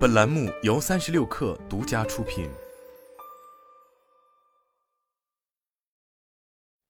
[0.00, 2.48] 本栏目由三十六氪独家出品。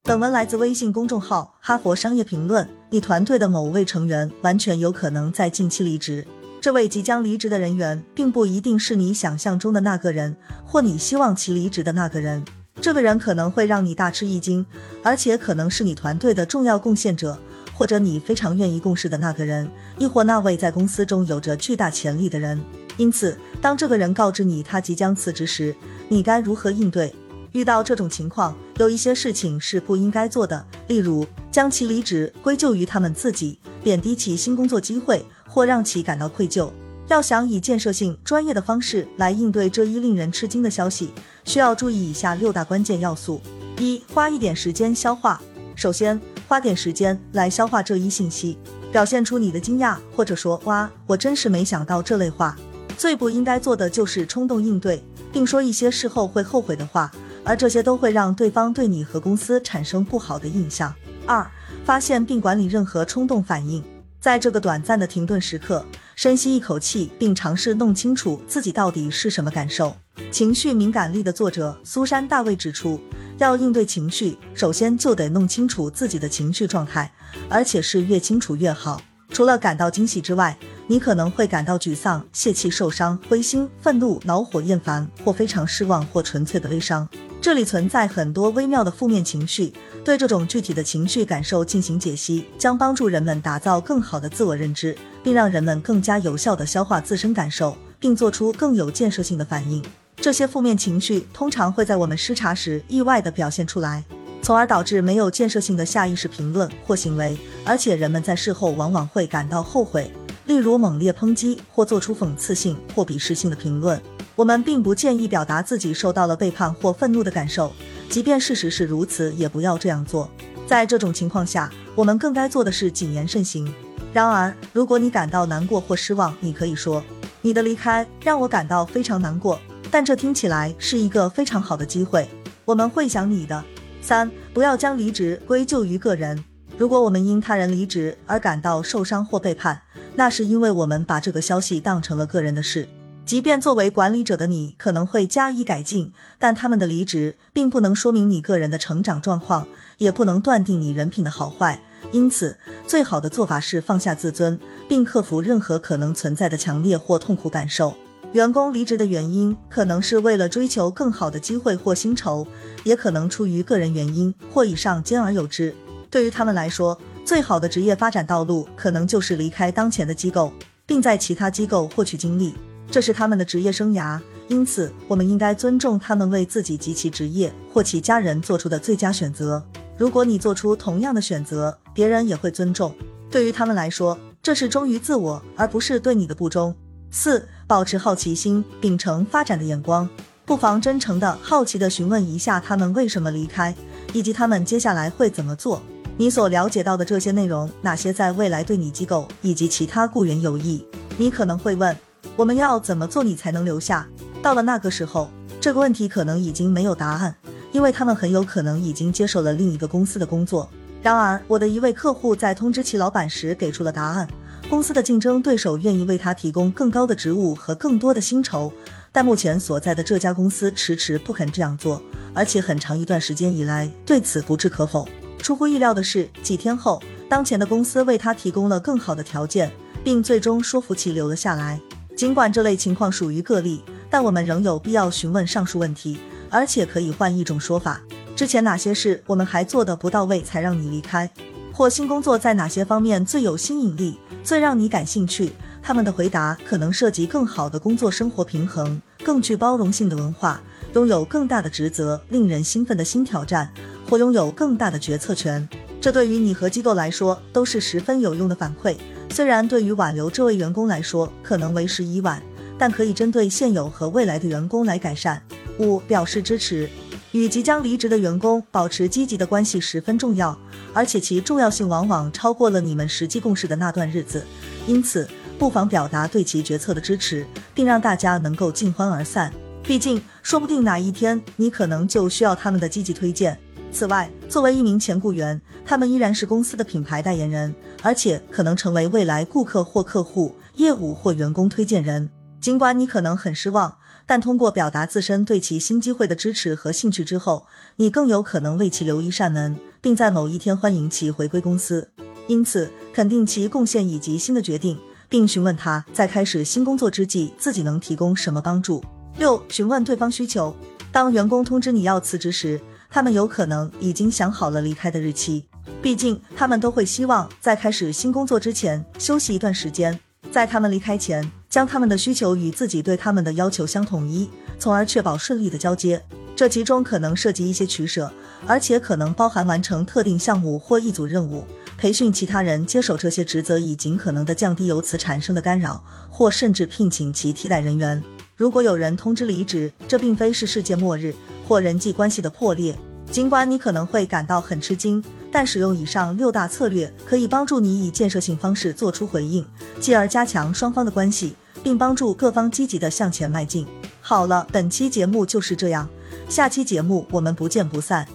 [0.04, 2.64] 本文来自微信公众号《哈佛商业评论》。
[2.88, 6.24] 你团队的某位成员完全有可能在近期离职。
[6.60, 12.44] 这位即将离职的人员，并不一定是你想象中的那个人，或你希望其离职的那个人。
[12.80, 14.64] 这个人可能会让你大吃一惊，
[15.02, 17.36] 而且可能是你团队的重要贡献者。
[17.80, 22.60] 或者你非常愿意共事的那个人，亦或那位在公司中有着巨大潜力的人。
[22.98, 25.74] 因此，当这个人告知你他即将辞职时，
[26.10, 27.10] 你该如何应对？
[27.52, 36.70] 遇到这种情况，有一些事情是不应该做的，例如将其离职归咎于他们自己，贬低其新工作机会，或让其感到愧疚。
[37.08, 41.14] 要想以建设性、专业的方式来应对这一令人吃惊的消息，
[41.46, 43.40] 需要注意以下六大关键要素：
[43.78, 45.40] 一、花一点时间消化。
[45.74, 46.20] 首先。
[46.50, 48.58] 花点时间来消化这一信息，
[48.90, 52.56] 表现出你的惊讶，或者说“哇，我真是没想到”这类话。
[52.98, 55.00] 最不应该做的就是冲动应对，
[55.32, 57.08] 并说一些事后会后悔的话，
[57.44, 60.92] 而这些都会让对方对你和公司产生不好的印象。
[61.24, 61.48] 二、
[61.84, 63.80] 发现并管理任何冲动反应，
[64.20, 65.86] 在这个短暂的停顿时刻，
[66.22, 69.96] 深吸一口气，并尝试弄清楚自己到底是什么感受。
[70.30, 73.00] 情绪敏感力的作者苏珊·大卫指出。
[73.38, 77.10] 要应对情绪，首先就得弄清楚自己的情绪状态，
[77.48, 79.00] 而且是越清楚越好。
[79.30, 80.54] 除了感到惊喜之外，
[80.86, 87.08] 你可能会感到沮丧、泄气、受伤、灰心、愤怒、恼火、厌烦，或非常失望，或纯粹的悲伤。
[87.42, 89.72] 这里存在很多微妙的负面情绪。
[90.04, 99.82] 对这种具体的情绪感受进行解析，将帮助人们打造更好的自我认知，并让人们更加有效地消化自身感受，并做出更有建设性的反应。
[100.16, 104.04] 这些负面情绪通常会在我们失察时意外地表现出来，
[104.42, 110.10] 从而导致没有建设性的下意识评论或行为，而且人们在事后往往会感到后悔，
[110.46, 113.98] 例如猛烈抨击或做出讽刺性或鄙视性的评论。
[114.36, 117.72] 我们并不建议表达自己受到了背叛或愤怒的感受，
[118.08, 120.30] 即便事实是如此，也不要这样做。
[120.66, 123.72] 在这种情况下，我们更该做的是谨言慎行。
[124.12, 127.02] 然而，如果你感到难过或失望，你可以说
[127.42, 129.58] ：“你的离开让我感到非常难过。”
[129.90, 132.28] 但这听起来是一个非常好的机会，
[132.64, 133.62] 我们会想你的。
[134.00, 136.42] 三，不要将离职归咎于个人。
[136.78, 139.82] 如果我们因他人离职而感到受伤或背叛，
[140.14, 142.88] 那是因为我们把这个消息当成了个人的事。
[143.30, 149.68] 即便作为管理者的你可能会加以改进，但他们的离职并不能说明你个人的成长状况，
[149.98, 151.80] 也不能断定你人品的好坏。
[152.10, 152.58] 因此，
[152.88, 154.58] 最好的做法是放下自尊，
[154.88, 157.94] 并克服任何可能存在的强烈或痛苦感受。
[158.32, 162.44] 员工离职的原因可能是为了追求更好的机会或薪酬，
[162.82, 165.72] 也可能出于个人原因或以上兼而有之。
[166.10, 170.52] 对于他们来说，最好的职业发展道路可能就是离开当前的机构，
[170.84, 172.56] 并在其他机构获取经历，
[172.90, 174.20] 这是他们的职业生涯。
[174.48, 179.62] 因此，我们应该尊重他们为自己及其职业或其家人做出的最佳选择。
[179.96, 182.92] 如果你做出同样的选择，别人也会尊重。
[183.30, 186.74] 对于他们来说，这是忠于自我，而不是对你的不忠。
[187.12, 190.08] 四、保持好奇心，秉承发展的眼光，
[190.44, 193.74] 不妨真诚的好奇的询问一下他们为什么离开，
[194.12, 195.80] 以及他们接下来会怎么做。
[196.16, 200.84] 你所了解到的这些内容，哪些在未来对你机构以及其他雇员有益？
[201.16, 201.96] 你可能会问，
[202.36, 204.06] 我们要怎么做你才能留下？
[204.42, 205.30] 到了那个时候，
[205.60, 207.34] 这个问题可能已经没有答案，
[207.72, 210.68] 因为他们很有可能已经接受了另一个公司的工作。
[211.02, 214.28] 然而，我的一位客户在通知其老板时给出了答案。
[214.68, 218.72] 公司的竞争对手愿意为他提供更高的职务和更多的薪酬，
[219.10, 222.00] 但目前所在的这家公司迟迟不肯这样做，
[222.32, 225.08] 而且很长一段时间以来对此不置可否。
[225.38, 229.72] 出乎意料的是，几天后，当前的公司为他提供了更好的条件，
[230.04, 231.80] 并最终说服其留了下来。
[232.20, 236.18] 尽管这类情况属于个例，但我们仍有必要询问上述问题，
[236.50, 237.98] 而且可以换一种说法：
[238.36, 241.30] 之前哪些事我们还做得不到位，才让你离开？
[241.72, 244.18] 或新工作在哪些方面最有吸引力？
[244.44, 250.60] 最让你感兴趣，他们的回答可能涉及更好的工作生活平衡、更具包容性的文化、
[250.92, 253.72] 拥有更大的职责、令人兴奋的新挑战，
[254.06, 255.66] 或拥有更大的决策权。
[256.00, 258.96] 这对于你和机构来说都是十分有用的反馈。
[259.30, 262.42] 虽然对于挽留这位员工来说可能为时已晚，
[262.78, 265.42] 但可以针对现有和未来的员工来改善。
[265.78, 266.88] 五、表示支持。
[267.32, 270.58] 与即将离职的员工保持积极的关系十分重要，
[270.92, 274.44] 而且其重要性往往超过了你们实际共事的那段日子。
[274.88, 279.52] 因此，不妨表达对其决策的支持，并让大家能够尽欢而散。
[279.84, 283.56] 毕竟，说不定哪一天你可能就需要他们的积极推荐。
[283.92, 292.30] 此外，作为一名前雇员，他们依然是公司的品牌代言人，而且可能成为未来顾客或客户、业务或员工推荐人。
[292.60, 297.66] 尽管你可能很失望，但通过表达自身对其新机会的支持和兴趣之后，
[297.96, 302.08] 你更有可能为其留一扇门，并在某一天欢迎其回归公司。
[302.46, 304.96] 因此，肯定其贡献以及新的决定，
[305.28, 309.02] 并询问他在开始新工作之际自己能提供什么帮助。
[309.38, 310.72] 六、询问对方需求。
[311.10, 315.64] 当员工通知你要辞职时，他们有可能已经想好了离开的日期。
[316.02, 320.18] 毕竟，他们都会希望在开始新工作之前休息一段时间，
[320.50, 324.48] 在他们离开前，将他们的需求与自己对他们的要求相统一，
[324.78, 326.22] 从而确保顺利的交接。
[326.56, 328.30] 这其中可能涉及一些取舍，
[328.66, 331.64] 而且可能包含完成特定项目或一组任务。
[331.96, 338.22] 培训其他人接手这些职责，以尽可能的降低由此产生的干扰，或甚至聘请其替代人员。
[338.56, 341.34] 如果有人通知离职，这并非是世界末日
[341.66, 342.94] 或人际关系的破裂。
[343.30, 345.22] 尽管你可能会感到很吃惊，
[345.52, 349.64] 但使用以上六大策略可以帮助你以建设性方式做出回应，
[350.00, 353.86] 继而加强双方的关系，并帮助各方积极的向前迈进。
[354.20, 356.08] 好了，本期节目就是这样，
[356.48, 358.26] 下期节目我们不见不散。